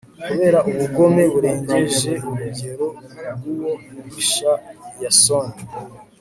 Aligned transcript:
kubera 0.25 0.57
ubugome 0.69 1.23
burengeje 1.33 2.11
urugero 2.31 2.87
bw'uwo 3.35 3.71
mubisha 4.01 4.51
yasoni 5.03 5.55